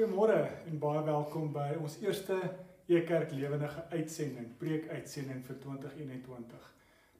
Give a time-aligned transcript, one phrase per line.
[0.00, 2.32] Goeiemôre en baie welkom by ons eerste
[2.88, 6.68] Ekerk Lewendige uitsending, preekuitsending vir 2021.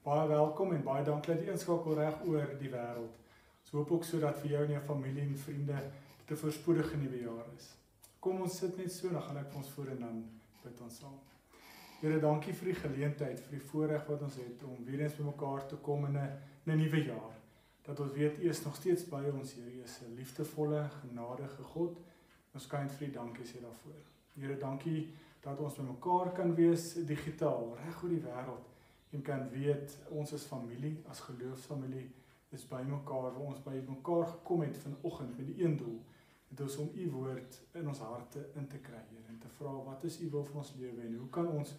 [0.07, 3.19] Baie welkom en baie dankie dat jy inskakel reg oor die wêreld.
[3.61, 7.21] Ons hoop ook sodat vir jou en jou familie en vriende dit 'n voorspoedige nuwe
[7.21, 7.67] jaar is.
[8.19, 10.25] Kom ons sit net so, dan gaan ek vir ons voor en dan
[10.63, 11.19] bid ons saam.
[12.01, 15.67] Here, dankie vir die geleentheid, vir die voorreg wat ons het om weer eens bymekaar
[15.67, 16.31] te kom in 'n
[16.67, 17.37] 'n nuwe jaar.
[17.83, 21.63] Dat ons weet U is nog steeds by ons, Here, U is 'n liefdevolle, genadige
[21.63, 22.01] God.
[22.55, 24.01] Ons kan vir U dankie sê daarvoor.
[24.35, 25.09] Here, dankie
[25.41, 28.67] dat ons bymekaar kan wees digitaal reg oor die wêreld
[29.17, 32.07] en kan weet ons is familie as geloofsfamilie
[32.57, 35.99] is bymekaar waar ons by mekaar gekom het vanoggend met die een doel
[36.51, 39.75] dit is om u woord in ons harte in te kry Here en te vra
[39.87, 41.77] wat is u wil vir ons lewe en hoe kan ons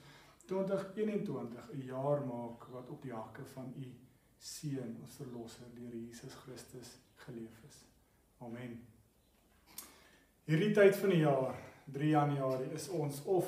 [0.52, 3.92] 2021 'n jaar maak wat op die hakke van u
[4.38, 7.86] seun ons verlosser deur Jesus Christus geleef is.
[8.40, 9.01] Amen.
[10.52, 11.54] Hierdie tyd van die jaar,
[11.96, 13.48] 3 Januarie, is ons of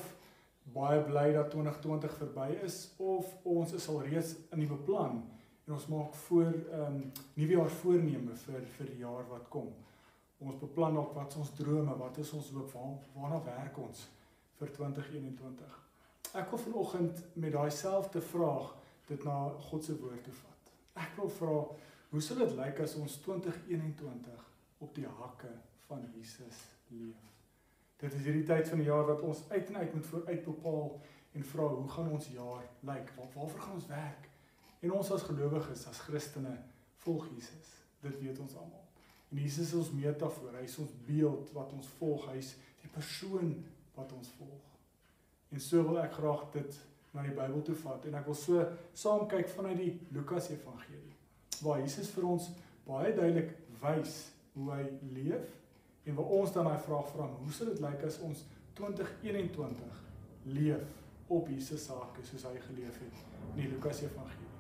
[0.72, 5.18] baie bly dat 2020 verby is of ons is al reeds in die beplan
[5.66, 7.02] en ons maak voor ehm um,
[7.36, 9.68] nuwe jaar voorneme vir vir die jaar wat kom.
[10.40, 14.06] Ons beplan op wat ons drome, wat is ons hoop, waar, waarna werk ons
[14.62, 15.74] vir 2021.
[16.40, 18.70] Ek wil vanoggend met daai selfde vraag
[19.10, 20.72] dit na God se woord toe vat.
[21.04, 21.60] Ek wil vra,
[22.14, 24.48] hoe sal dit lyk as ons 2021
[24.88, 25.52] op die hakke
[25.90, 26.64] van Jesus
[27.00, 27.20] leef.
[28.04, 30.88] Dit is hierdie tyd van die jaar wat ons uit en uit moet vooruit bepaal
[31.34, 33.12] en vra hoe gaan ons jaar lyk?
[33.18, 34.30] Waar waarvoor gaan ons werk?
[34.84, 36.58] En ons as gelowiges, as Christene,
[37.06, 37.70] volg Jesus.
[38.04, 38.84] Dit weet ons almal.
[39.32, 42.92] En Jesus is ons metafoor, hy is ons beeld wat ons volg, hy is die
[42.92, 43.56] persoon
[43.96, 44.68] wat ons volg.
[45.54, 46.82] En so wil ek graag dit
[47.14, 48.62] na die Bybel toe vat en ek wil so
[48.98, 51.14] saam kyk vanuit die Lukas Evangelie
[51.64, 52.50] waar Jesus vir ons
[52.88, 54.16] baie duidelik wys
[54.56, 55.52] hoe hy leef
[56.04, 58.44] En waar ons dan daai vraag vra, hoe sal dit lyk as ons
[58.80, 60.02] 2021
[60.56, 61.00] leef
[61.32, 63.22] op Jesus se hake soos hy geleef het
[63.54, 64.52] in die Lukas Evangelie.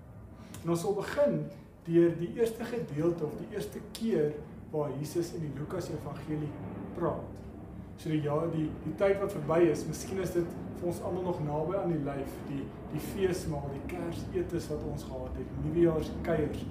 [0.61, 1.41] En ons sal begin
[1.83, 4.31] deur die eerste gedeelte of die eerste keer
[4.71, 6.51] waar Jesus in die Lukas Evangelie
[6.95, 7.27] praat.
[7.99, 11.27] So die ja, die die tyd wat verby is, miskien is dit vir ons almal
[11.27, 16.65] nog naby aan die lyf, die die feesmaal, die Kersetes wat ons gehad het, Nuwejaarskuiers.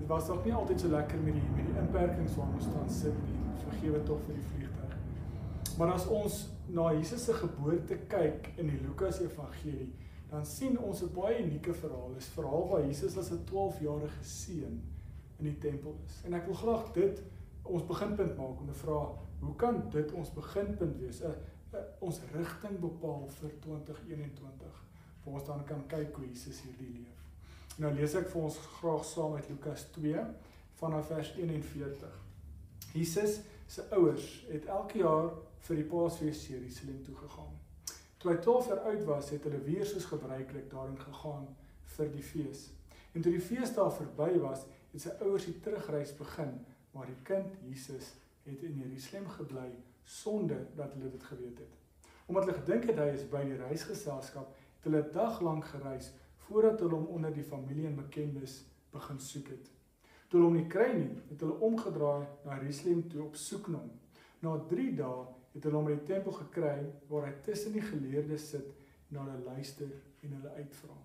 [0.00, 2.90] Dit was nog nie altyd so lekker met die met die inperkings waar ons staan
[3.02, 3.35] sit nie
[3.68, 4.96] vergewe tog vir die vliegtuig.
[5.78, 6.40] Maar as ons
[6.72, 9.92] na Jesus se geboorte kyk in die Lukas Evangelie,
[10.30, 12.08] dan sien ons 'n baie unieke verhaal.
[12.14, 14.82] Dit is 'n verhaal waar Jesus as 'n 12-jarige seun
[15.38, 16.22] in die tempel is.
[16.24, 17.22] En ek wil graag dit
[17.62, 21.22] ons beginpunt maak om te vra, hoe kan dit ons beginpunt wees?
[21.22, 21.34] 'n
[22.00, 24.84] ons rigting bepaal vir 2021
[25.24, 27.24] waar ons dan kan kyk hoe Jesus hierdie leef.
[27.82, 30.22] Nou lees ek vir ons graag saam uit Lukas 2
[30.80, 32.20] vanaf vers 41.
[32.92, 35.30] Jesus se ouers het elke jaar
[35.66, 37.54] vir die Paasfees Jerusalem toe gegaan.
[38.22, 41.48] Toe hy 12 jaar oud was, het hulle weer soos gebruiklik daarin gegaan
[41.96, 42.68] vir die fees.
[43.12, 46.54] En toe die feesdae verby was, het sy ouers die terugreis begin,
[46.94, 48.14] maar die kind Jesus
[48.46, 49.70] het in Jerusalem gebly
[50.06, 51.78] sonder dat hulle dit geweet het.
[52.26, 56.12] Omdat hulle gedink het hy is by die reisgeselskap, het hulle dag lank gereis
[56.46, 58.60] voordat hulle hom onder die familie en bekendes
[58.94, 59.70] begin soek het.
[60.28, 63.78] Toe hulle hom nie kry nie, het hulle omgedraai na Jerusalem toe op soek na
[63.82, 63.92] hom.
[64.42, 66.78] Na 3 dae het hulle hom by die tempel gekry
[67.10, 68.72] waar hy tussen die geleerdes sit
[69.10, 69.92] en hulle luister
[70.26, 70.96] en hulle uitvra.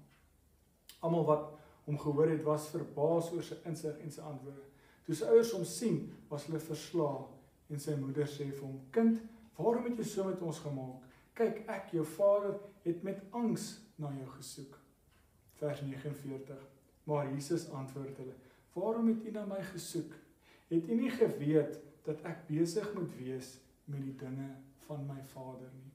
[1.06, 1.46] Almal wat
[1.86, 4.66] hom gehoor het, was verbaas oor sy insig en sy antwoorde.
[5.06, 7.24] Toe sy ouers hom sien, was hulle verslae
[7.72, 9.22] en sy moeder sê vir hom: "Kind,
[9.58, 11.08] waarom het jy so met ons gemaak?
[11.38, 14.78] Kyk, ek, jou vader, het met angs na jou gesoek."
[15.62, 16.58] Vers 49.
[17.04, 18.36] Maar Jesus antwoord hulle:
[18.74, 20.14] Waarom het u na my gesoek?
[20.68, 24.48] Het u nie geweet dat ek besig moet wees met die dinge
[24.88, 25.92] van my Vader nie?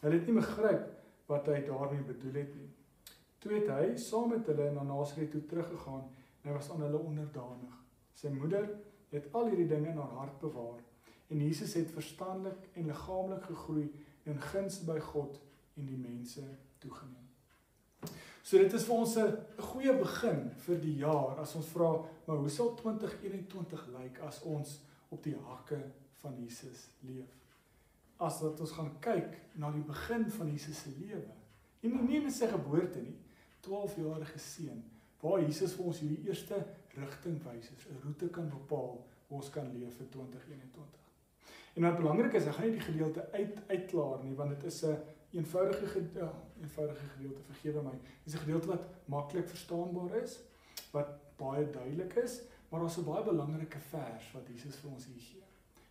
[0.00, 0.88] Hulle het nie begryp
[1.30, 2.70] wat hy daarmee bedoel het nie.
[3.40, 6.04] Toe het hy saam met hulle na Nasaret toe teruggegaan
[6.42, 7.78] en hy was aan hulle onderdanig.
[8.18, 8.66] Sy moeder
[9.14, 10.82] het al hierdie dinge in haar hart bewaar
[11.30, 13.86] en Jesus het verstandelik en liggaamlik gegroei
[14.26, 15.38] en guns by God
[15.78, 16.44] en die mense
[16.82, 17.29] toegeneem.
[18.42, 21.90] So dit is vir ons 'n goeie begin vir die jaar as ons vra,
[22.26, 25.80] maar hoe sal 2021 lyk as ons op die hakke
[26.22, 27.28] van Jesus leef?
[28.18, 31.34] As wat ons gaan kyk na die begin van Jesus se lewe.
[31.82, 33.16] Nie nie net sy geboorte nie,
[33.62, 34.84] 12-jarige seun
[35.20, 36.66] waar Jesus vir ons hierdie eerste
[36.96, 41.09] rigting wys, 'n roete kan bepaal hoe ons kan leef vir 2021.
[41.74, 44.82] En wat belangrik is, ek gaan nie die gedeelte uit uitklaar nie want dit is
[44.84, 44.96] 'n
[45.30, 47.98] eenvoudige ja, eenvoudige gedeelte, vergewe my.
[48.24, 50.40] Dis 'n gedeelte wat maklik verstaanbaar is,
[50.90, 55.20] wat baie duidelik is, maar daar's 'n baie belangrike vers wat Jesus vir ons hier
[55.20, 55.46] gee.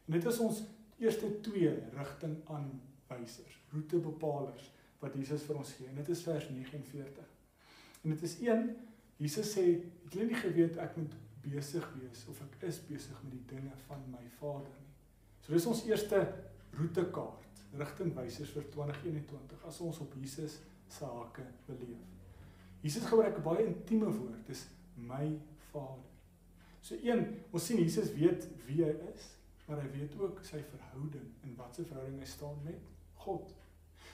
[0.05, 0.63] En dit is ons
[0.97, 5.87] eerste twee rigting aanwysers, roetebepalers wat Jesus vir ons gee.
[5.87, 7.25] En dit is vers 49.
[8.01, 8.75] En dit is een
[9.19, 9.63] Jesus sê,
[10.03, 13.71] "Het julle nie geweet ek moet besig wees of ek is besig met die dinge
[13.87, 14.88] van my Vader nie?"
[15.49, 16.17] So dis ons eerste
[16.77, 20.59] roetekaart, rigtingwysers vir 2021 as ons op Jesus
[20.93, 22.03] se hake beleef.
[22.83, 25.39] Jesus gebruik 'n baie intieme woord, dis my
[25.71, 26.05] Vader.
[26.81, 29.23] So een, ons sien Jesus weet wie hy is,
[29.65, 33.49] maar hy weet ook sy verhouding en wat se verhouding hy staan met God.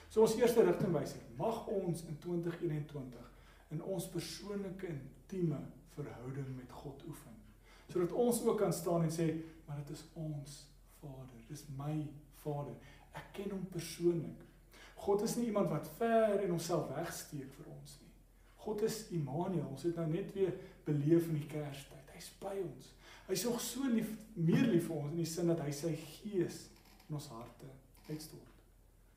[0.08, 3.28] So ons eerste rigtingwyser, mag ons in 2021
[3.70, 7.36] in ons persoonlike intieme verhouding met God oefen.
[7.92, 9.36] Sodat ons ook kan staan en sê,
[9.66, 10.75] maar dit is ons
[11.06, 11.94] Vader, dis my
[12.42, 12.74] Vader.
[13.16, 14.42] Ek ken hom persoonlik.
[15.06, 18.12] God is nie iemand wat ver en homself wegsteek vir ons nie.
[18.66, 19.68] God is Immanuel.
[19.70, 20.54] Ons het nou net weer
[20.86, 22.12] beleef in die Kerstyd.
[22.16, 22.92] Hy's by ons.
[23.26, 26.64] Hy's nog so lief, meer lief vir ons in die sin dat hy sy gees
[27.06, 27.70] in ons harte
[28.08, 28.62] uitstort.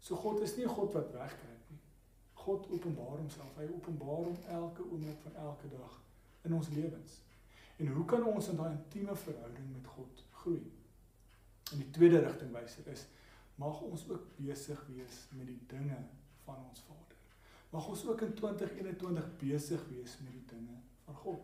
[0.02, 1.82] So God is nie 'n God wat wegkruip nie.
[2.34, 3.56] God openbaar homself.
[3.58, 6.02] Hy openbaar hom elke oomblik van elke dag
[6.44, 7.22] in ons lewens.
[7.78, 10.72] En hoe kan ons in daai intieme verhouding met God groei?
[11.74, 13.06] In die tweede rigtingwyser is
[13.60, 15.98] mag ons ook besig wees met die dinge
[16.46, 17.18] van ons Vader.
[17.70, 21.44] Mag ons ook in 2021 besig wees met die dinge van God.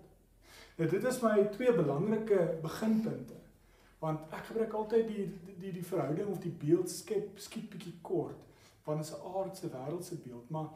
[0.78, 3.38] Nou dit is my twee belangrike beginpunte.
[4.00, 7.96] Want ek gebruik altyd die die die, die verhouding of die beeld skep skiet bietjie
[8.06, 8.42] kort
[8.86, 10.70] want dit is 'n aardse wêreldse beeld, maar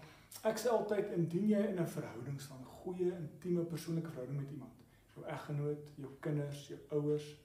[0.44, 4.72] ek sê altyd indien jy in 'n verhouding staan, goeie intieme persoonlike verhouding met iemand,
[5.13, 7.36] jou eggenoot, jou kinders, jou ouers,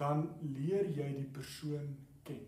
[0.00, 0.24] dan
[0.56, 1.92] leer jy die persoon
[2.24, 2.46] ken.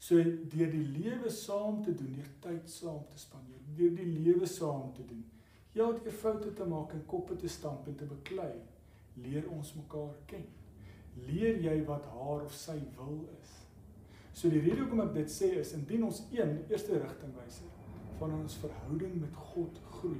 [0.00, 4.48] So deur die lewe saam te doen, deur tyd saam te spandeer, deur die lewe
[4.48, 5.26] saam te doen,
[5.72, 8.52] Ja, deur foute te maak en koppe te stamp en te beklei,
[9.22, 10.42] leer ons mekaar ken.
[11.28, 13.52] Leer jy wat haar of sy wil is.
[14.34, 17.60] So die rede hoekom ek dit sê is indien ons een eerste rigting wys
[18.18, 20.18] van ons verhouding met God groei,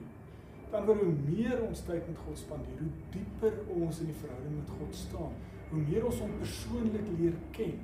[0.70, 4.54] dan word hoe meer ons tyd met God spandeer, hoe dieper ons in die verhouding
[4.54, 5.34] met God staan,
[5.70, 7.76] hoe meer ons hom persoonlik leer ken,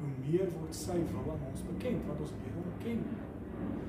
[0.00, 3.06] hoe meer word sy wil aan ons bekend want ons leer hom ken.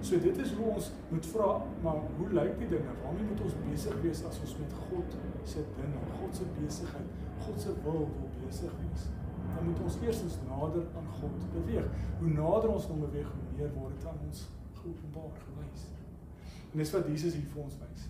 [0.06, 1.50] So dit is hoe ons moet vra,
[1.84, 2.94] maar hoe lyk die dinge?
[3.02, 7.62] Waarmee moet ons besig wees as ons met God se dinge, God se besigheid, God
[7.62, 9.08] se wil wil besig wees?
[9.56, 11.88] Dan moet ons eerstens nader aan God beweeg.
[12.20, 14.46] Hoe nader ons hom beweeg, hoe meer word dit aan ons
[14.82, 15.88] geopenbaar gewys.
[16.72, 18.08] En dis wat Jesus hier vir ons wys.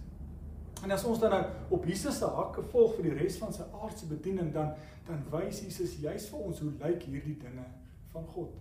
[0.83, 1.43] En as ons dan nou
[1.77, 4.75] op Jesus se hakke volg vir die res van sy aardse bediening, dan
[5.05, 7.65] dan wys Jesus juis vir ons hoe lyk hierdie dinge
[8.13, 8.55] van God.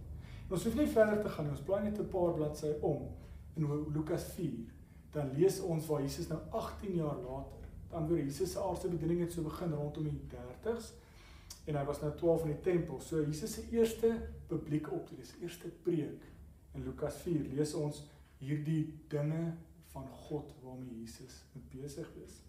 [0.52, 1.54] Ons hoef nie verder te gaan nie.
[1.56, 3.08] Ons bly net 'n paar bladsye om
[3.56, 3.64] in
[3.94, 4.68] Lukas 4.
[5.12, 9.20] Dan lees ons waar Jesus nou 18 jaar later, dan weer Jesus se aardse bediening
[9.20, 10.92] het so begin rondom die 30s
[11.64, 13.00] en hy was nou 12 in die tempel.
[13.00, 14.10] So Jesus se eerste
[14.46, 16.22] publieke optrede, sy eerste preek
[16.74, 18.02] in Lukas 4 lees ons
[18.38, 19.54] hierdie dinge
[19.94, 22.40] van God waarmee Jesus met besig is.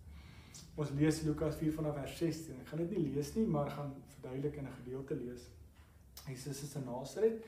[0.76, 2.58] Ons lees Lukas 4 vanaf vers 16.
[2.64, 5.46] Ek gaan dit nie lees nie, maar gaan verduidelik in 'n gedeelte lees.
[6.26, 7.46] Jesus is in Nasaret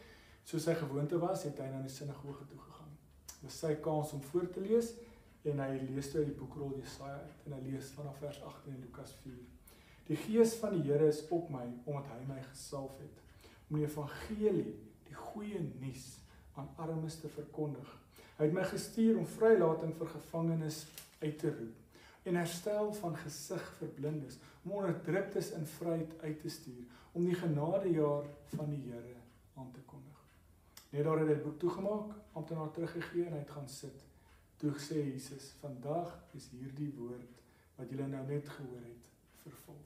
[0.48, 2.94] soos sy gewoonte was, het hy na die sinagoge toe gegaan.
[3.28, 4.94] Dit was sy kans om voor te lees
[5.48, 8.82] en hy lees uit die boekrol Jesaja uit en hy lees vanaf vers 18 in
[8.86, 9.36] Lukas 4.
[10.08, 13.24] Die gees van die Here is op my omdat hy my gesalf het
[13.68, 14.78] om die evangelie,
[15.08, 16.06] die goeie nuus
[16.56, 17.90] aan armes te verkondig.
[18.38, 20.84] Hy het my gestuur om vrylating vir gevangenes
[21.24, 21.84] uit te roep
[22.28, 26.84] en herstel van gesig vir blindes, om onderdruktes in vryheid uit te stuur,
[27.16, 29.16] om die genadejaar van die Here
[29.56, 30.20] aan te kondig.
[30.92, 34.04] Net daar het hy die boek toegemaak, amptenaar teruggegee en hy het gaan sit.
[34.60, 37.40] Toe sê Jesus: "Vandag is hierdie woord
[37.78, 39.08] wat julle nou net gehoor het,
[39.46, 39.80] vervul."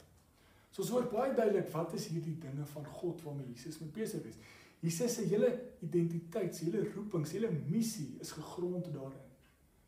[0.72, 4.38] So hoor baie duidelik wat is hierdie dinge van God waarmee Jesus met besig is.
[4.82, 5.52] Jesus se hele
[5.86, 9.28] identiteit, sy hele roeping, sy hele missie is gegrond daarin.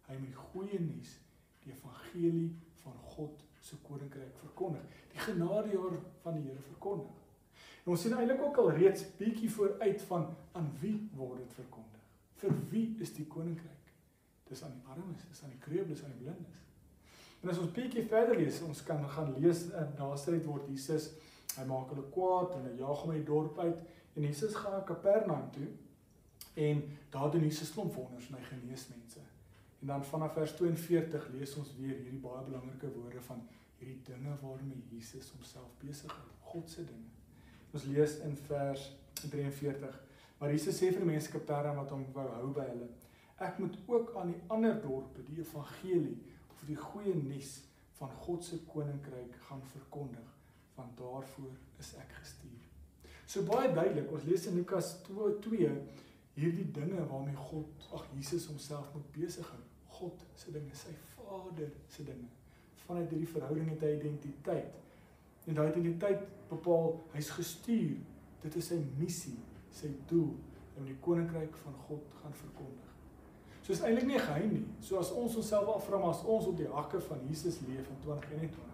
[0.05, 1.15] Hy moet goeie nuus,
[1.63, 2.51] die evangelie
[2.83, 4.83] van God se koninkryk verkondig,
[5.13, 7.21] die genadejaar van die Here verkondig.
[7.83, 10.27] En ons sien eintlik ook al reeds bietjie vooruit van
[10.59, 12.03] aan wie word dit verkondig?
[12.43, 13.89] Vir wie is die koninkryk?
[14.49, 16.59] Dis aan die armes, dis aan die kreubles, aan die blindes.
[17.43, 21.09] En as ons bietjie verder lees, ons kan gaan lees in Nasaret word Jesus,
[21.57, 23.81] hy maak hulle kwaad en hy jaag hom uit die dorp uit
[24.13, 25.67] en Jesus gaan na Kapernaum toe
[26.53, 29.19] en daar doen Jesus klomp wonders en hy genees mense.
[29.81, 33.41] En dan vanaf vers 42 lees ons weer hierdie baie belangrike woorde van
[33.79, 37.09] hierdie dinge waarmee Jesus homself besig hou, God se dinge.
[37.73, 38.85] Ons lees in vers
[39.29, 39.97] 43.
[40.37, 42.89] Maar Jesus sê vir die mense Kapernaum wat hom wou hou by hulle:
[43.43, 46.19] Ek moet ook aan die ander dorpe die evangelie
[46.53, 47.57] of die goeie nuus
[47.97, 50.29] van God se koninkryk gaan verkondig,
[50.75, 52.62] want daarvoor is ek gestuur.
[53.25, 55.69] So baie duidelik, ons lees in Lukas 2
[56.33, 59.61] hierdie dinge waarmee God, ag Jesus homself moet besig hou.
[59.93, 62.29] God se dinge, sy Vader se dinge.
[62.87, 64.79] Vanuit hierdie verhouding het hy identiteit.
[65.47, 67.99] En daai identiteit bepaal hy's gestuur.
[68.43, 69.37] Dit is sy missie,
[69.73, 70.33] sy doel
[70.79, 72.89] om die koninkryk van God gaan verkondig.
[73.63, 74.65] So is eintlik nie geheim nie.
[74.83, 78.01] So as ons onsself afvra maar as ons op die hakke van Jesus leef in
[78.03, 78.73] 2021,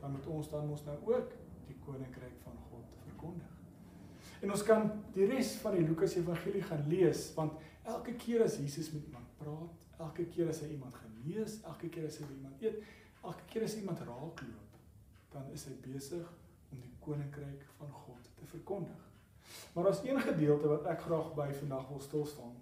[0.00, 1.34] dan moet ons dan mos nou ook
[1.68, 3.53] die koninkryk van God verkondig.
[4.44, 7.56] En ons kan die res van die Lukas Evangelie gaan lees want
[7.88, 12.10] elke keer as Jesus met iemand praat, elke keer as hy iemand genees, elke keer
[12.10, 12.82] as hy iemand eet,
[13.24, 14.76] elke keer as iemand raakloop,
[15.32, 16.28] dan is hy besig
[16.74, 19.00] om die koninkryk van God te verkondig.
[19.72, 22.60] Maar daar's een gedeelte wat ek graag by vandag wil stil staan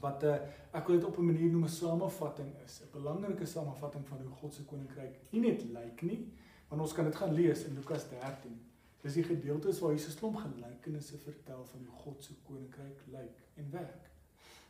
[0.00, 0.36] wat uh,
[0.76, 4.36] ek wil dit op 'n manier noem 'n samevatting is, 'n belangrike samevatting van hoe
[4.38, 6.32] God se koninkryk nie net lyk nie,
[6.68, 8.69] want ons kan dit gaan lees in Lukas 13.
[9.00, 13.70] Dis die gedeeltes waar Jesus klomp gelykenisse vertel van hoe God se koninkryk lyk en
[13.70, 14.10] werk.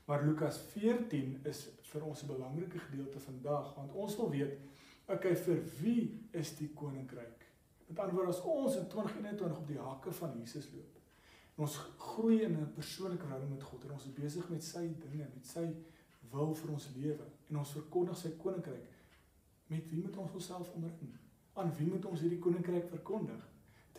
[0.06, 4.58] Maar Lukas 14 is vir ons 'n belangrike gedeelte vandag want ons wil weet,
[5.06, 7.46] okay, vir wie is die koninkryk?
[7.86, 10.98] Met ander woorde, as ons in 2021 op die hakke van Jesus loop,
[11.56, 15.28] ons groei in 'n persoonlike verhouding met God en ons is besig met sy dinge,
[15.34, 15.74] met sy
[16.30, 18.88] wil vir ons lewe en ons verkondig sy koninkryk.
[19.66, 21.14] Met wie moet ons onsself omring?
[21.52, 23.48] Aan wie moet ons hierdie koninkryk verkondig?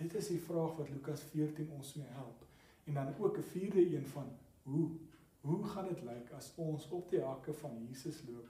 [0.02, 2.46] Dit is die vraag wat Lukas 14 ons mee help.
[2.90, 4.30] En dan ook 'n vierde een van
[4.64, 4.90] hoe
[5.42, 8.50] hoe gaan dit lyk as ons op die hakke van Jesus loop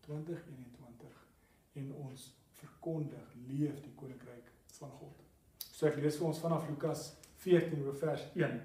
[0.00, 1.26] 2021
[1.72, 5.24] en ons verkondig, leef die koninkryk van God.
[5.72, 7.12] So ek lees vir ons vanaf Lukas
[7.42, 8.60] 14 oor vers 1.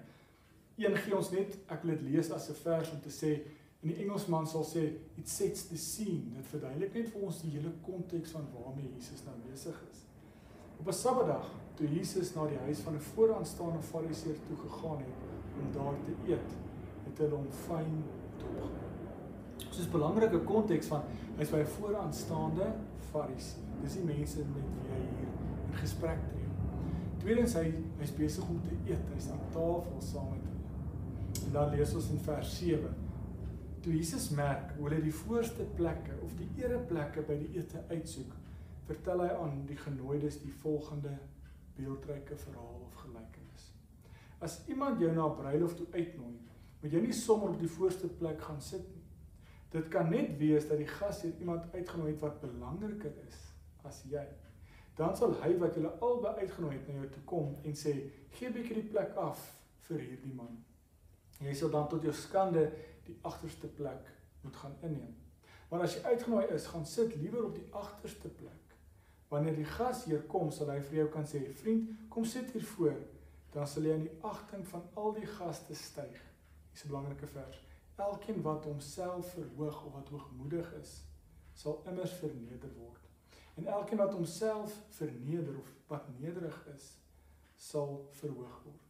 [0.81, 3.31] Een gee ons net, ek wil dit lees as 'n vers om te sê
[3.83, 4.83] in die Engelsman sal sê
[5.17, 6.31] it sets the scene.
[6.35, 10.05] Dit verduidelik net vir ons die hele konteks van waarmee Jesus nou besig is.
[10.79, 15.21] Op 'n Saterdag, toe Jesus na die huis van 'n vooraanstaande Fariseer toe gegaan het
[15.61, 16.49] om daar te eet,
[17.03, 18.03] het hulle hom fyn
[18.37, 18.93] dopgehou.
[19.57, 21.01] Dit is 'n belangrike konteks van
[21.37, 22.73] hy's by 'n vooraanstaande
[23.11, 23.63] Fariseer.
[23.81, 25.31] Dis die mense met wie hy hier
[25.67, 26.49] in gesprek tree.
[27.17, 29.05] Tweedens hy hy's besig om te eet.
[29.13, 31.45] Hy's aan tafel saam met hulle.
[31.45, 32.95] En dan lees ons in vers 7.
[33.79, 38.33] Toe Jesus merk hoe hulle die voorste plekke of die ereplekke by die ete uitsoek,
[38.87, 41.17] vertel hy aan die genooides die volgende
[41.75, 43.73] beeldryke verhaal of gelykenis.
[44.39, 46.37] As iemand jou na 'n bruilof toe uitnooi,
[46.81, 49.03] moet jy nie sommer op die voorste plek gaan sit nie.
[49.69, 53.53] Dit kan net wees dat die gasheer iemand uitgenooi het wat belangriker is
[53.83, 54.27] as jy
[54.95, 57.93] dan sal hy wat julle albei uitgenooi het na jou toe kom en sê
[58.35, 59.39] gee 'n bietjie die plek af
[59.87, 60.63] vir hierdie man.
[61.39, 62.71] Jy sal dan tot jou skande
[63.05, 64.11] die agterste plek
[64.41, 65.15] moet gaan inneem.
[65.69, 68.62] Maar as jy uitgenooi is, gaan sit liewer op die agterste plek.
[69.33, 72.99] Wanneer die gasheer kom, sal hy vir jou kan sê: "Vriend, kom sit hier voor."
[73.53, 76.19] Dan sal jy in die agting van al die gaste styg.
[76.71, 77.57] Dis 'n belangrike vers.
[77.95, 81.01] Elkeen wat homself verhoog of wat hoogmoedig is,
[81.53, 83.01] sal immers verneder word.
[83.55, 86.97] En elkeen wat homself verneder of wat nederig is,
[87.55, 88.89] sal verhoog word.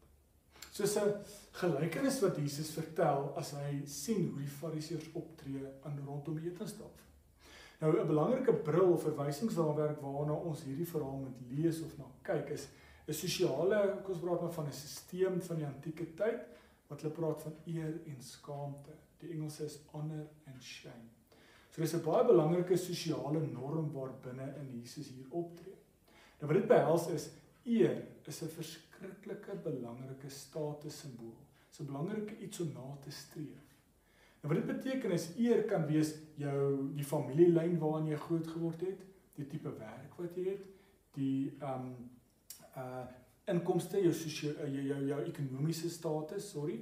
[0.72, 6.38] Soos 'n gelykenis wat Jesus vertel as hy sien hoe die Fariseërs optree aan rondom
[6.38, 7.04] etenstafel.
[7.84, 12.50] Nou 'n belangrike bril of verwysingsraamwerk waarna ons hierdie verhaal moet lees of na kyk
[12.56, 12.68] is
[13.08, 16.40] 'n sosiale, ons praat maar van 'n stelsel van die antieke tyd
[16.88, 18.94] wat hulle praat van eer en skaamte.
[19.18, 21.10] Die Engels is honor and shame.
[21.72, 25.78] So dis 'n baie belangrike sosiale norm waarbinne in Jesus hier optree.
[26.40, 27.30] Nou wat dit behels is
[27.64, 31.36] eer is 'n verskriklike belangrike status simbool.
[31.70, 33.73] Dis 'n belangrike iets om na te streef.
[34.44, 38.82] Nou wat dit beteken is eer kan wees jou die familielyn waarin jy groot geword
[38.84, 39.04] het,
[39.40, 40.66] die tipe werk wat jy het,
[41.16, 41.94] die um
[42.78, 43.06] uh
[43.44, 46.78] inkomste, jou sosio jou, jou jou ekonomiese status, sorry,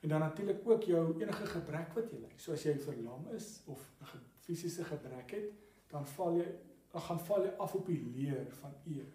[0.00, 2.32] En dan natuurlik ook jou enige gebrek wat jy ly.
[2.38, 5.52] So as jy verlam is of 'n fisiese gebrek het,
[5.90, 6.46] dan val jy
[6.92, 9.10] dan gaan val jy af op die leer van eer.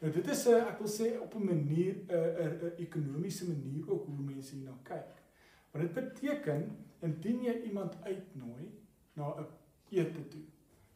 [0.00, 4.06] Nou dit is 'n ek wil sê op 'n manier 'n 'n ekonomiese manier ook
[4.06, 5.22] hoe mense hierna kyk.
[5.70, 8.70] Want dit beteken indien jy iemand uitnooi
[9.12, 9.46] na 'n
[9.88, 10.44] ete toe,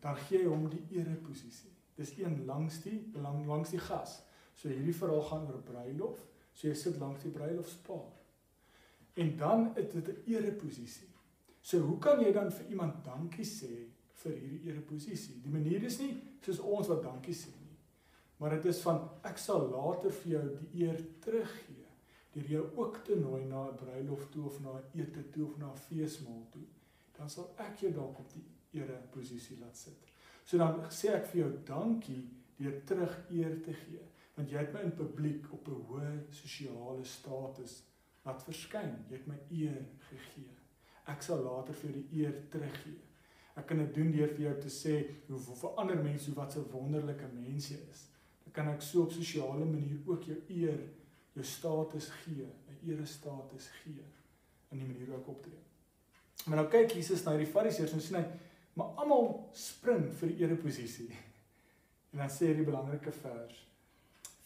[0.01, 1.71] dan gee jy hom die ereposisie.
[1.95, 4.23] Dis een langs die lang langs die gas.
[4.55, 6.19] So hierdie verhaal gaan oor bruilof.
[6.53, 8.11] So jy sit langs die bruilofspaar.
[9.15, 11.09] En dan is dit 'n ereposisie.
[11.61, 15.41] So hoe kan jy dan vir iemand dankie sê vir hierdie ereposisie?
[15.43, 17.79] Die manier is nie soos ons wat dankie sê nie.
[18.37, 21.82] Maar dit is van ek sal later vir jou die eer teruggee
[22.33, 25.57] deur jou ook te nooi na 'n bruilof toe of na 'n ete toe of
[25.59, 26.67] na 'n feesmaal toe.
[27.13, 29.99] Dan sal ek jou dalk op die ereposisie laat sit.
[30.45, 34.01] So dan sê ek vir jou dankie deur terug eer te gee.
[34.35, 37.83] want jy het my in publiek op 'n hoë sosiale status
[38.25, 39.05] laat verskyn.
[39.09, 40.57] Jy het my eer gegee.
[41.07, 43.01] Ek sal later vir jou die eer teruggee.
[43.57, 44.95] Ek kan dit doen deur vir jou te sê
[45.29, 48.09] hoe vir ander mense hoe wat 'n wonderlike mens jy is.
[48.45, 50.81] Dan kan ek so op sosiale manier ook jou eer,
[51.33, 54.05] jou status gee, 'n ere status gee
[54.71, 55.61] in die manier hoe ek optree.
[56.47, 58.25] Maar nou kyk Jesus na hierdie fariseërs en sê hy,
[58.75, 61.13] maar almal spring vir die ereposisie.
[62.13, 63.63] En dan sê hy die belangrike vers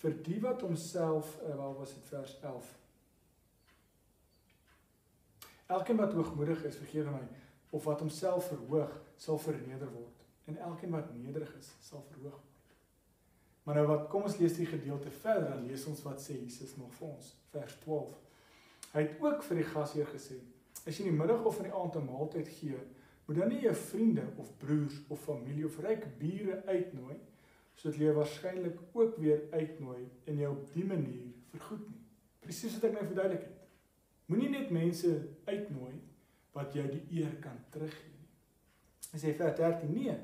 [0.06, 2.72] vir die wat homself, uh, wel was dit vers 11.
[5.66, 7.22] Elkeen wat hoogmoedig is, vergewe my,
[7.74, 10.26] of wat homself verhoog, sal verneder word.
[10.46, 12.45] En elkeen wat nederig is, sal verhoog word.
[13.66, 16.76] Maar nou wat, kom ons lees die gedeelte verder en lees ons wat sê Jesus
[16.78, 18.12] nog vir ons, vers 12.
[18.92, 20.38] Hy het ook vir die gasheer gesê:
[20.86, 22.78] As jy in die middag of in die aand 'n maaltyd gee,
[23.26, 27.16] moet dan nie jou vriende of broers of familie of ryk bure uitnooi
[27.76, 31.98] sodat jy waarskynlik ook weer uitnooi en jou op die manier vergoed nie.
[32.40, 33.66] Presies wat ek nou verduidelik het.
[34.26, 35.10] Moenie net mense
[35.44, 35.98] uitnooi
[36.54, 38.28] wat jou die eer kan teruggee nie.
[39.12, 40.16] Hy sê vers 13: Nee,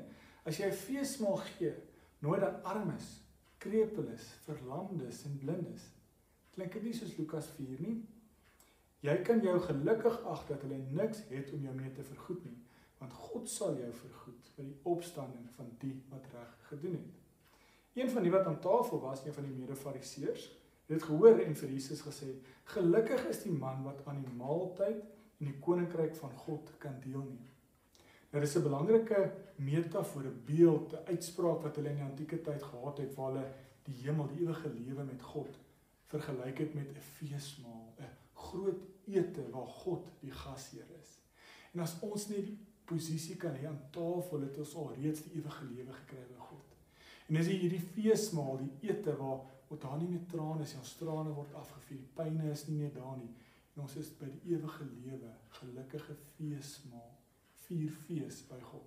[0.45, 1.73] as jy 'n feesmaal gee,
[2.19, 3.22] nooi dan armes,
[3.63, 5.87] krepeles, verlamdes en blindes.
[6.53, 7.97] Klink dit nie soos Lukas 4 nie?
[9.03, 12.57] Jy kan jou gelukkig ag dat hulle niks het om jou mee te vergoed nie,
[13.01, 17.23] want God sal jou vergoed vir die opstanding van die wat reg gedoen het.
[17.99, 20.45] Een van die wat aan tafel was, een van die mede-fariseërs,
[20.87, 22.29] het dit gehoor en vir Jesus gesê:
[22.75, 25.03] "Gelukkig is die man wat aan die maaltyd
[25.39, 27.52] in die koninkryk van God kan deelneem."
[28.33, 32.63] Nou dis 'n belangrike metafoor, 'n beeld, 'n uitspraak wat hulle in die antieke tyd
[32.63, 33.51] gehad het waar hulle
[33.83, 35.59] die hemel, die ewige lewe met God
[36.07, 41.19] vergelyk het met 'n feesmaal, 'n groot ete waar God die gasheer is.
[41.73, 45.33] En as ons net die posisie kan hê aan tafel, het ons al reeds die
[45.33, 46.65] ewige lewe gekry by God.
[47.27, 51.33] En dis hierdie feesmaal, die ete waar wat daar nie meer trane is, ons trane
[51.33, 53.35] word afgevee, die pyne is nie meer daar nie.
[53.75, 57.22] En ons is by die ewige lewe, gelukkige feesmaal
[57.73, 58.85] vier fees by God.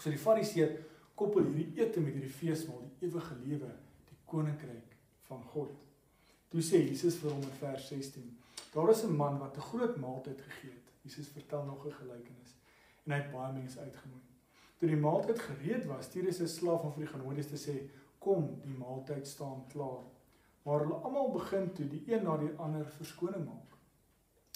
[0.00, 0.74] So die Fariseer
[1.14, 3.70] koppel hierdie ete met hierdie feesmaal, die ewige lewe,
[4.08, 4.96] die koninkryk
[5.28, 5.74] van God.
[6.50, 8.26] Toe sê Jesus vir hom in vers 16:
[8.74, 10.88] Daar is 'n man wat 'n groot maaltyd gegee het.
[11.02, 12.54] Jesus vertel nog 'n gelykenis
[13.04, 14.22] en hy het baie mense uitgenooi.
[14.78, 17.88] Toe die maaltyd gereed was, stuur hy sy slaaf om vir die genooides te sê:
[18.18, 20.04] "Kom, die maaltyd staan klaar."
[20.62, 23.76] Maar hulle almal begin toe die een na die ander verskoning maak.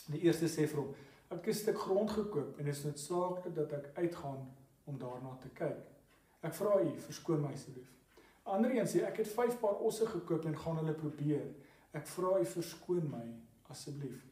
[0.07, 0.95] Die eerste sê vir hom:
[1.29, 4.49] Ek het 'n stuk grond gekoop en dit is noodsaaklik dat ek uitgaan
[4.85, 5.87] om daarna te kyk.
[6.41, 7.93] Ek vra u, verskoon my asseblief.
[8.43, 11.55] Ander een sê ek het 5 paar osse gekoop en gaan hulle probeer.
[11.93, 13.35] Ek vra u verskoon my
[13.69, 14.25] asseblief.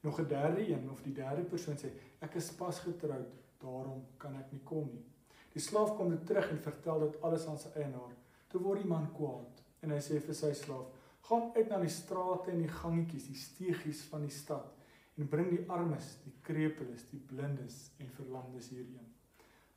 [0.00, 1.88] Nog 'n derde een of die derde persoon sê
[2.18, 5.04] ek is pas getroud, daarom kan ek nie kom nie.
[5.52, 8.14] Die slaaf kom net terug en vertel dit alles aan sy eienaar.
[8.48, 10.86] Toe word die man kwaad en hy sê vir sy slaaf:
[11.20, 14.81] "Gaan uit na die strate en die gangetjies, die steegies van die stad."
[15.16, 19.10] En bring die armes, die krepeles, die blindes en verlamdes hierheen.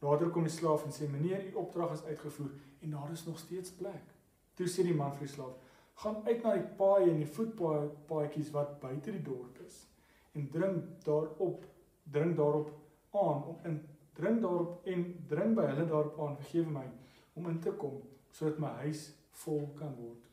[0.04, 3.40] Later kom die slaaf en sê: "Meneer, u opdrag is uitgevoer en daar is nog
[3.40, 4.14] steeds plek."
[4.56, 5.56] Toe sê die man vir die slaaf:
[6.04, 9.88] "Gaan uit na die paaie en die voetpaadjies wat buite die dorp is
[10.34, 11.66] en dring daarop,
[12.04, 12.72] dring daarop
[13.12, 13.82] aan om in
[14.14, 16.86] dring daarop en dring by hulle daarop aan, vergewe my
[17.34, 20.24] om in te kom sodat my huis vol kan word."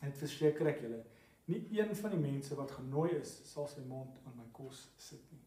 [0.00, 1.04] Dit verseker ek julle,
[1.50, 5.22] Nie een van die mense wat genooi is, sal sy mond aan my kos sit
[5.32, 5.42] nie.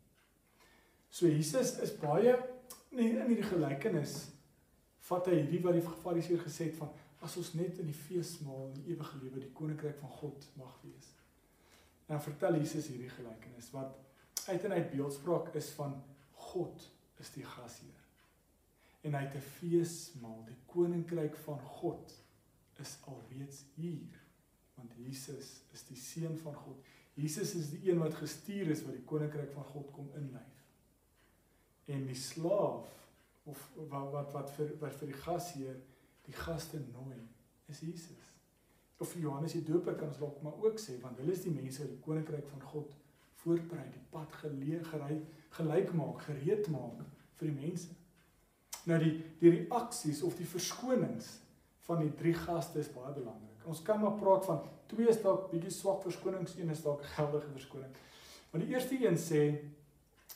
[1.09, 2.35] So Jesus is baie
[2.95, 4.15] nie in hierdie gelykenis
[5.07, 6.91] vat hy hierdie wat die Fariseer gesê het van
[7.25, 10.73] as ons net in die feesmaal in die ewige lewe die koninkryk van God mag
[10.83, 11.13] wees.
[12.09, 13.95] En vertel Jesus hierdie gelykenis wat
[14.49, 15.95] uit en uit beeldspraak is van
[16.51, 16.83] God
[17.23, 18.01] is die gasheer.
[19.05, 22.13] En hy het 'n feesmaal, die koninkryk van God
[22.79, 24.24] is alreeds hier
[24.75, 26.91] want Jesus is die seun van God.
[27.15, 30.63] Jesus is die een wat gestuur is wat die koninkryk van God kom inlyf.
[31.91, 32.91] En die slaaf
[33.45, 35.77] of wat wat wat vir wat vir die gasheer
[36.25, 37.19] die gaste nooi
[37.71, 38.31] is Jesus.
[38.97, 41.83] Of Johannes die Doper kan ons dalk maar ook sê want hulle is die mense
[41.83, 42.95] wat die koninkryk van God
[43.43, 45.19] voorberei, die pad geleë gery
[45.55, 47.03] gelyk maak, gereed maak
[47.39, 47.93] vir die mense.
[48.89, 51.37] Nou die die reaksies of die verskonings
[51.85, 53.54] van die drie gaste is baie belangrik.
[53.65, 57.49] Ons kan maar praat van twee is dalk bietjie swak verskonings, een is dalk geldige
[57.57, 57.95] verskoning.
[58.51, 59.41] Maar die eerste een sê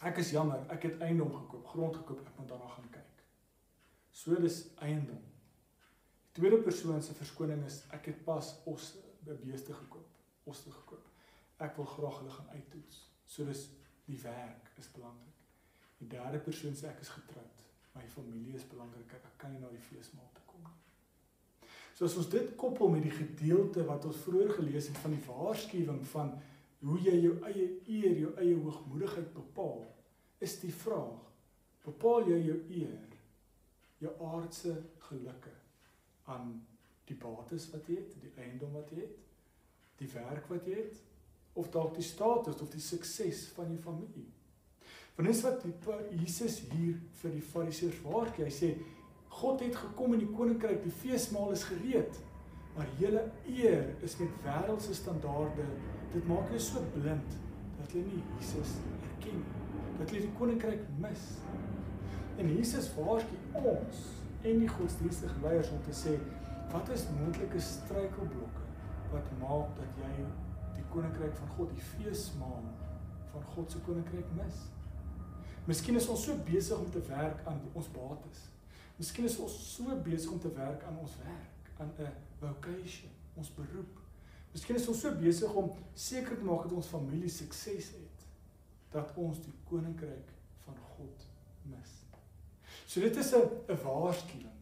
[0.06, 3.22] ek is jammer, ek het eiendom gekoop, grond gekoop, ek moet daarna gaan kyk.
[4.12, 5.22] So dis eiendom.
[6.30, 8.94] Die tweede persoon se verskoning is ek het pas os
[9.28, 10.10] 'n beeste gekoop,
[10.46, 11.06] os te gekoop.
[11.60, 13.10] Ek wil graag hulle gaan uittoets.
[13.26, 13.70] So dis
[14.06, 15.36] die werk is belangrik.
[15.98, 17.66] Die derde persoon sê ek is getroud.
[17.96, 19.14] My familie is belangrik.
[19.14, 20.89] Ek kan nie na die feesmaal toe kom nie.
[22.00, 25.26] So as ons dit koppel met die gedeelte wat ons vroeër gelees het van die
[25.26, 26.30] waarskuwing van
[26.88, 29.82] hoe jy jou eie eer, jou eie hoogmoedigheid bepaal,
[30.40, 31.18] is die vraag:
[31.84, 33.18] bepaal jy jou eer,
[34.00, 34.78] jou aardse
[35.10, 35.52] gelukke
[36.32, 36.54] aan
[37.10, 39.18] die bates wat jy het, die eiendom wat jy het,
[40.00, 41.02] die werk wat jy het,
[41.60, 44.30] of dalk die status of die sukses van jou familie?
[45.18, 45.68] Want dis wat
[46.16, 48.46] Jesus hier vir die Fariseërs waarsku.
[48.48, 48.72] Hy sê
[49.40, 52.18] God het gekom in die koninkryk, die feesmaal is gereed,
[52.76, 55.68] maar julle eer is met wêreldse standaarde.
[56.14, 57.38] Dit maak julle so blind
[57.78, 59.86] dat julle nie Jesus erken nie.
[60.00, 61.24] Dat julle die koninkryk mis.
[62.40, 64.04] En Jesus waarsku ons
[64.48, 66.18] en die godsdienstige leiers om te sê
[66.72, 68.68] wat is moontlike struikelblokke
[69.14, 70.12] wat maak dat jy
[70.76, 72.62] die koninkryk van God, die feesmaal
[73.32, 74.62] van God se koninkryk mis?
[75.68, 78.48] Miskien is ons so besig om te werk aan ons bates.
[79.00, 83.54] Miskien is ons so besig om te werk aan ons werk, aan 'n vocation, ons
[83.56, 84.00] beroep.
[84.52, 88.26] Miskien is ons so besig om seker te maak dat ons familie sukses het
[88.92, 90.32] dat ons die koninkryk
[90.66, 91.26] van God
[91.64, 91.92] mis.
[92.86, 94.60] So dit is 'n 'n waarskuwing.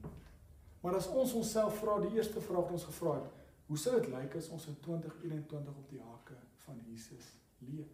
[0.81, 3.31] Maar as ons onsself vra, die eerste vraag wat ons gevra het,
[3.65, 7.25] hoe sou dit lyk as ons in 2021 op die hake van Jesus
[7.59, 7.89] leef?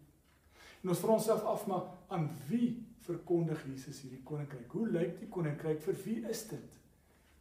[0.82, 4.72] En ons vra onsself af maar aan wie verkondig Jesus hierdie koninkryk.
[4.72, 5.80] Hoe lyk die koninkryk?
[5.84, 6.80] Vir wie is dit?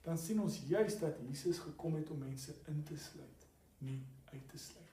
[0.04, 3.46] Dan sien ons juis dat Jesus gekom het om mense in te sluit,
[3.88, 4.02] nie
[4.34, 4.84] uit te sluit.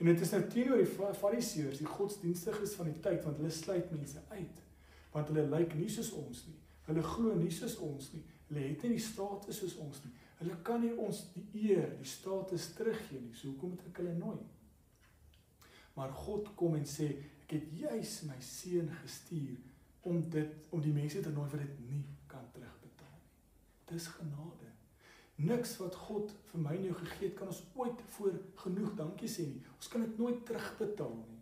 [0.00, 3.90] En dit is nou teenoor die fariseërs, die godsdienstiges van die tyd, want hulle sluit
[3.92, 4.62] mense uit.
[5.12, 6.56] Want hulle lyk nie soos ons nie.
[6.88, 8.22] Hulle glo nie soos ons nie.
[8.48, 10.12] Hulle het nie die status soos ons nie.
[10.40, 13.34] Hulle kan nie ons die eer, die status teruggee nie.
[13.36, 14.38] So hoekom moet ek hulle nooi?
[15.96, 17.10] Maar God kom en sê,
[17.44, 19.58] ek het juis my seun gestuur
[20.02, 23.32] om dit om die mense te nooi wat dit nie kan terugbetaal nie.
[23.92, 24.70] Dis genade.
[25.40, 29.28] Niks wat God vir my en jou gegee het kan ons ooit voor genoeg dankie
[29.28, 29.62] sê nie.
[29.76, 31.40] Ons kan dit nooit terugbetaal nie.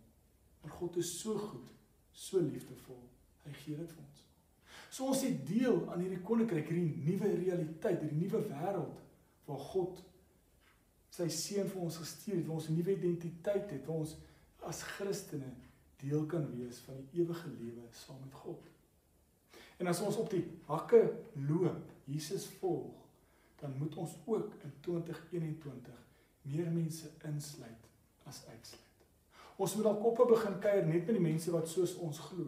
[0.63, 1.71] Maar God is so goed,
[2.11, 3.01] so liefdevol.
[3.45, 4.25] Hy gee dit vir ons.
[4.89, 9.03] So ons het deel aan hierdie koninkryk, hierdie nuwe realiteit, hierdie nuwe wêreld
[9.49, 9.99] waar God
[11.13, 14.15] sy seun vir ons gestuur het, waar ons 'n nuwe identiteit het, waar ons
[14.67, 15.49] as Christene
[16.01, 18.67] deel kan wees van die ewige lewe saam met God.
[19.79, 21.01] En as ons op die hakke
[21.47, 22.95] loop, Jesus volg,
[23.59, 26.05] dan moet ons ook in 2021
[26.41, 27.89] meer mense insluit
[28.23, 28.85] as uitsluit.
[29.59, 32.47] Ons moet dalk op begin kuier net met die mense wat soos ons glo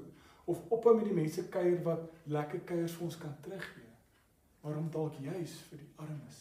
[0.52, 3.90] of ophou met die mense kuier wat lekker kuiers vir ons kan teruggee.
[4.62, 6.40] Waarom dalk juis vir die armes,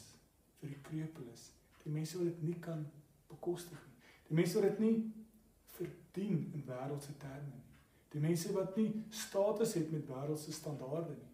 [0.60, 1.50] vir die krepeles,
[1.84, 2.84] die mense wat dit nie kan
[3.30, 3.98] bekostig nie.
[4.28, 4.96] Die mense wat dit nie
[6.10, 7.66] verdien in wêreldse terme nie.
[8.10, 11.30] Die mense wat nie status het met wêreldse standaarde nie.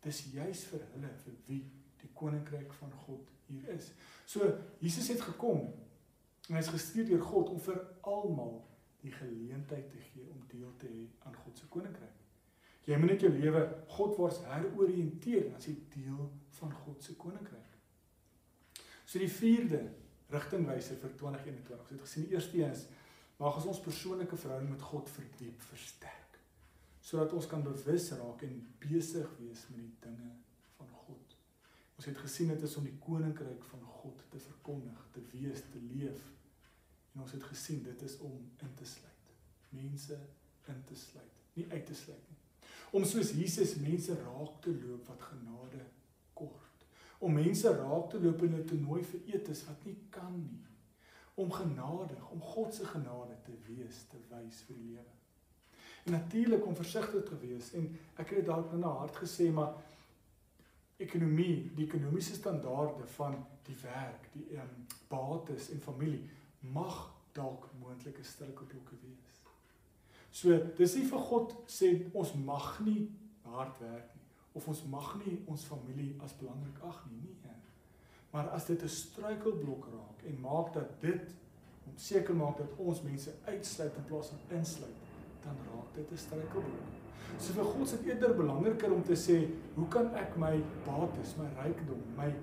[0.00, 1.60] Dis juis vir hulle vir wie
[2.00, 3.92] die koninkryk van God hier is.
[4.26, 4.48] So
[4.80, 5.68] Jesus het gekom
[6.48, 8.56] en hy's gestuur deur God om vir almal
[9.02, 12.16] die geleentheid te gee om deel te hê aan God se koninkryk.
[12.88, 13.60] Jy moet net jou lewe
[13.92, 16.24] Godwaarts heroriënteer as jy deel
[16.56, 17.76] van God se koninkryk.
[19.04, 19.82] So die vierde
[20.30, 21.80] rigtingwyser vir 2021.
[21.84, 22.86] Ons het gesien die eerste een is
[23.40, 26.34] Mag ons ons persoonlike verhouding met God verdiep, versterk,
[27.00, 30.34] sodat ons kan bewus raak en besig wees met die dinge
[30.76, 31.36] van God.
[31.96, 35.80] Ons het gesien dit is om die koninkryk van God te verkondig, te wees, te
[35.80, 36.20] leef.
[37.14, 39.32] En ons het gesien dit is om in te sluit,
[39.72, 40.20] mense
[40.68, 42.40] in te sluit, nie uit te sluit nie.
[42.92, 45.86] Om soos Jesus mense raak te loop wat genade
[46.36, 46.84] kort.
[47.24, 50.69] Om mense raak te loop en hulle te nooi vir etes wat nie kan nie
[51.40, 55.14] om genadig, om God se genade te wees, te wys vir die lewe.
[56.04, 59.50] En natuurlik om versigtig te wees en ek het dit dalk nou na hart gesê,
[59.52, 59.76] maar
[61.00, 66.22] ekonomie, die ekonomiese standaarde van die werk, die ehm um, bates en familie
[66.60, 66.96] mag
[67.34, 69.38] dalk moontlike struikelblokke wees.
[70.30, 73.08] So, dis nie vir God sê ons mag nie
[73.48, 74.20] hard werk nie
[74.52, 77.49] of ons mag nie ons familie as belangrik ag nie, nie.
[78.30, 81.34] Maar as dit 'n struikelblok raak en maak dat dit
[81.86, 85.00] om seker maak dat ons mense uitsluit in plaas van insluit,
[85.42, 86.90] dan raak dit 'n struikelblok.
[87.38, 91.36] So vir God is dit eerder belangriker om te sê, hoe kan ek my bates,
[91.36, 92.34] my rykdom, my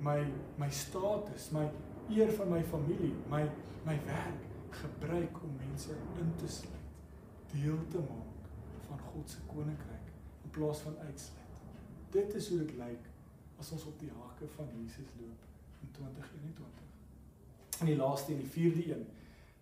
[0.00, 0.24] my
[0.56, 1.68] my status, my
[2.08, 3.44] eer van my familie, my
[3.84, 6.90] my werk gebruik om mense in te sluit,
[7.52, 8.48] deel te maak
[8.88, 10.12] van God se koninkryk
[10.44, 11.62] in plaas van uitsluit.
[12.10, 13.09] Dit is hoe dit lyk
[13.60, 15.46] as ons op die hake van Jesus loop
[15.84, 17.80] in 2021.
[17.80, 19.06] En die laaste en die vierde een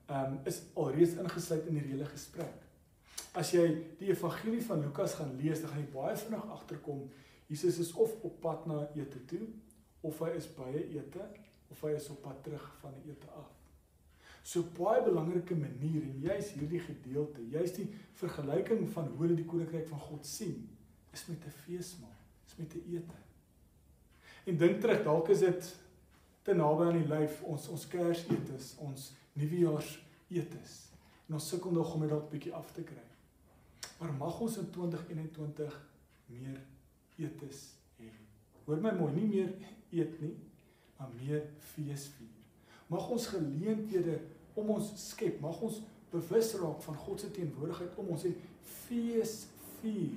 [0.08, 2.62] um is alreeds ingesluit in hierdie hele gesprek.
[3.36, 3.66] As jy
[4.00, 7.02] die evangelie van Lukas gaan lees, dan gaan jy baie vinnig agterkom
[7.48, 9.46] Jesus is of op pad na ete toe
[10.00, 11.28] of hy is by 'n ete
[11.68, 13.52] of hy is op pad terug van die ete af.
[14.42, 17.88] So baie belangrike manier en jy's hierdie gedeelte, jy's die
[18.20, 20.68] vergelyking van hoe hulle die koninkryk van God sien,
[21.12, 23.27] is met 'n feesmaal, is met 'n ete.
[24.48, 25.66] En dink terug, dalk is dit
[26.42, 29.90] te naby aan die lyf ons ons Kersetes, ons Nuwejaars
[30.32, 30.76] etes.
[31.28, 33.04] En ons sukkel nog om dit dalk bietjie af te kry.
[33.98, 35.76] Maar mag ons in 2021
[36.32, 36.56] meer
[37.20, 37.60] etes
[37.98, 38.08] hê.
[38.64, 39.52] Hoor my mooi, nie meer
[39.92, 40.32] eet nie,
[40.96, 42.32] maar meer fees vier.
[42.88, 44.16] Mag ons geleenthede
[44.56, 48.40] om ons skep, mag ons bewus raak van God se teenwoordigheid om ons en
[48.86, 49.36] fees
[49.82, 50.16] vier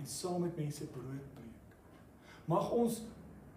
[0.00, 1.78] en saam met mense brood breek.
[2.50, 2.98] Mag ons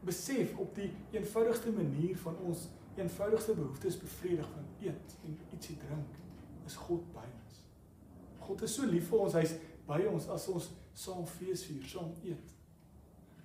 [0.06, 6.20] besef op die eenvoudigste manier van ons eenvoudigste behoeftes bevredig van eet en ietsie drink
[6.66, 7.62] is God by ons.
[8.40, 9.56] God is so lief vir ons, hy's
[9.88, 12.54] by ons as ons saam fees vier, saam eet.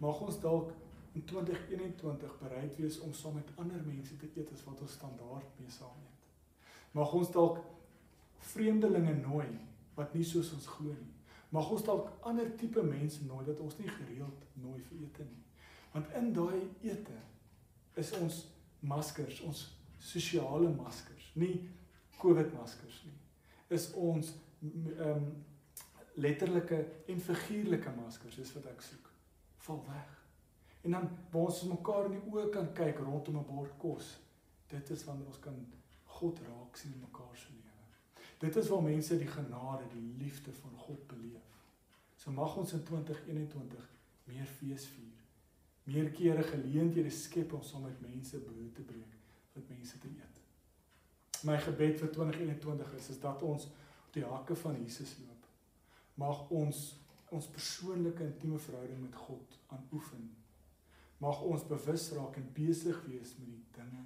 [0.03, 0.75] Mag ons dalk
[1.16, 5.59] in 2021 bereid wees om saam met ander mense te eet as wat ons standaard
[5.59, 6.29] mee saam eet.
[6.99, 7.62] Mag ons dalk
[8.53, 9.49] vreemdelinge nooi
[9.97, 11.14] wat nie soos ons glo nie.
[11.55, 15.48] Mag ons dalk ander tipe mense nooi dat ons nie gereeld nooi vir ete nie.
[15.92, 17.18] Want in daai ete
[17.94, 18.44] is ons
[18.81, 19.64] maskers, ons
[19.98, 21.68] sosiale maskers, nie
[22.18, 23.16] COVID maskers nie.
[23.74, 25.29] Is ons ehm um,
[26.18, 29.11] letterlike en figuurlike maskers is wat ek soek.
[29.66, 30.14] Val weg.
[30.83, 34.16] En dan waar ons mekaar in die oë kan kyk rondom 'n bord kos.
[34.66, 35.59] Dit is wanneer ons kan
[36.18, 37.87] God raak sien in mekaar se lewe.
[38.38, 41.46] Dit is waar mense die genade, die liefde van God beleef.
[42.16, 43.88] So mag ons in 2021
[44.24, 45.18] meer fees vier.
[45.88, 49.14] Meer kere geleenthede skep om saam met mense brood te breek,
[49.55, 50.40] met mense te eet.
[51.48, 53.68] My gebed vir 2021 is is dat ons
[54.09, 55.46] op die hakke van Jesus loop.
[56.20, 56.88] Mag ons
[57.29, 60.31] ons persoonlike intieme verhouding met God aanoefen.
[61.20, 64.05] Mag ons bewus raak en besig wees met die dinge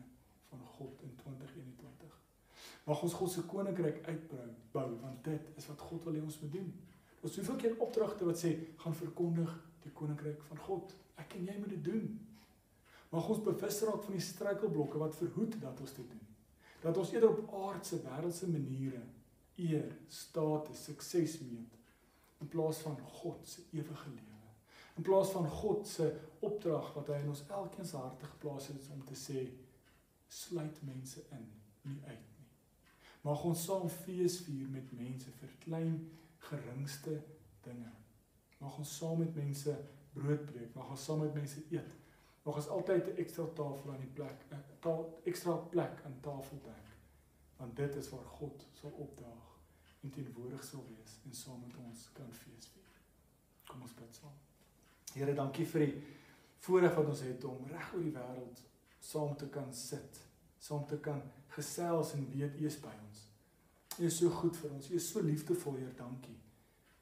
[0.51, 2.17] van God in 2021.
[2.89, 6.41] Mag ons God se koninkryk uitbrei, bou want dit is wat God wil hê ons
[6.43, 6.73] moet doen.
[7.23, 9.53] Ons hoeveel keer opdragte wat sê gaan verkondig
[9.85, 10.95] die koninkryk van God.
[11.21, 12.13] Ek en jy moet dit doen.
[13.13, 16.29] Mag ons bewus raak van die struikelblokke wat verhoed dat ons dit doen
[16.83, 19.03] dat ons eerder op aardse wêreldse maniere
[19.55, 21.79] eer, status, sukses meet
[22.43, 24.49] in plaas van God se ewige lewe.
[24.99, 26.09] In plaas van God se
[26.41, 29.45] opdrag wat hy in ons elkeen se harte geplaas het om te sê
[30.33, 31.47] sluit mense in,
[31.87, 32.51] nie uit nie.
[33.23, 35.99] Mag ons saam fees vier met mense vir klein
[36.49, 37.21] geringste
[37.63, 37.93] dinge.
[38.63, 39.75] Mag ons saam met mense
[40.15, 41.99] brood breek, mag ons saam met mense eet
[42.43, 46.87] Nog is altyd 'n ekstra tafel aan die plek, 'n ekstra plek aan tafeldek.
[47.57, 49.59] Want dit is waar God sal opdaag
[50.01, 53.01] en teenwoordig sal wees en saam met ons kan fees vier.
[53.67, 54.33] Kom ons bid saam.
[55.13, 56.03] Here, dankie vir die
[56.59, 58.63] voorreg wat ons het om reg oor die wêreld
[58.99, 60.21] saam te kan sit,
[60.59, 63.29] saam te kan gesels en weet U is by ons.
[63.99, 64.91] U is so goed vir ons.
[64.91, 66.42] U is so liefdevol, Heer, dankie.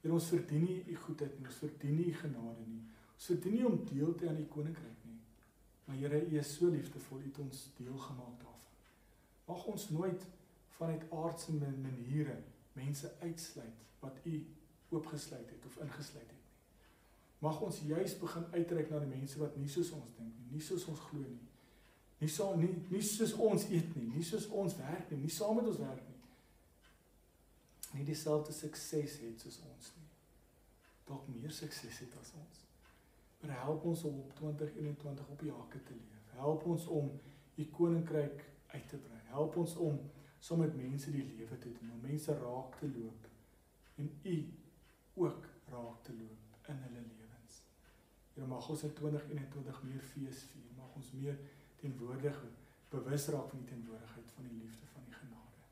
[0.01, 2.83] Here, ons verdien nie U goedheid nie, ons verdien nie U genade nie.
[3.15, 5.01] Ons verdien nie om deel te aan U koninkryk
[5.91, 8.75] Maar Here, U is so liefdevol, U het ons deel gemaak daarvan.
[9.47, 10.27] Mag ons nooit
[10.69, 12.37] vanuit aardse maniere
[12.73, 14.47] mense uitsluit wat U
[14.89, 16.55] oopgesluit het of ingesluit het nie.
[17.39, 20.63] Mag ons juis begin uitreik na die mense wat nie soos ons dink nie, nie
[20.63, 21.49] soos ons glo nie.
[22.21, 25.59] Nie so nie nie soos ons eet nie, nie soos ons werk nie, nie saam
[25.59, 26.10] met ons werk nie.
[27.91, 30.09] Nie dieselfde sukses het soos ons nie.
[31.09, 32.63] Dalk meer sukses het as ons.
[33.41, 36.33] Maar help ons om op 2021 op die hakke te leef.
[36.39, 37.11] Help ons om
[37.57, 39.21] u koninkryk uit te brei.
[39.33, 39.99] Help ons om
[40.41, 43.27] saam met mense die lewe te doen, om mense raak te loop
[44.01, 44.37] en u
[45.15, 47.61] ook raak te loop in hulle lewens.
[48.35, 50.71] Here mag ons in 2021 meer fees vier.
[50.79, 51.37] Mag ons meer
[51.83, 52.41] teenwoordig
[52.91, 55.67] bewus raak van die teenwoordigheid van die liefde van die genade.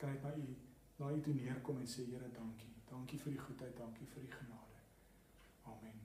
[0.00, 0.48] Kan ek na u
[0.96, 2.70] na u toe neerkom en sê Here dankie.
[2.90, 4.78] Dankie vir die goedheid, dankie vir die genade.
[5.66, 6.00] Amen.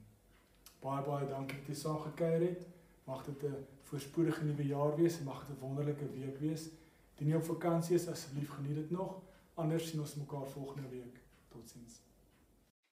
[0.82, 2.67] Baie baie dankie dat jy saam gekuier het.
[3.06, 6.69] Mag dit 'n voorspoedige nuwe jaar wees en mag dit 'n wonderlike week wees.
[7.15, 9.21] Die nie op vakansie is asseblief geniet dit nog.
[9.54, 11.21] Anders sien ons mekaar volgende week.
[11.47, 12.02] Totsiens.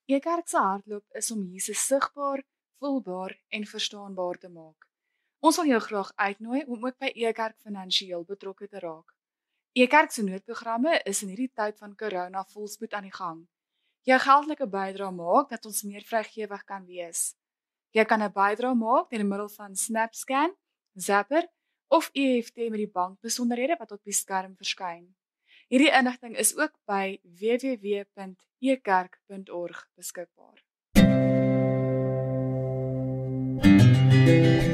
[0.06, 2.44] Die kerk se hardloop is om Jesus sigbaar,
[2.80, 4.88] voelbaar en verstaanbaar te maak.
[5.40, 9.17] Ons wil jou graag uitnooi om ook by Ekerk finansiëel betrokke te raak.
[9.78, 13.46] Ekerk se noodprogramme is in hierdie tyd van corona volspoed aan die gang.
[14.10, 17.38] Jou geldelike bydrae maak dat ons meer vrygewig kan wees.
[17.94, 20.56] Jy kan 'n bydrae maak deur middel van SnapScan,
[20.96, 21.48] Zapper
[21.88, 25.16] of EFT met die bankbesonderhede wat op die skerm verskyn.
[25.70, 30.66] Hierdie inligting is ook by www.ekerk.org beskikbaar.
[34.28, 34.67] Thank you